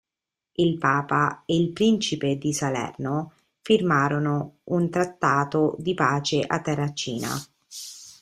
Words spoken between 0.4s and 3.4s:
Il papa e il principe di Salerno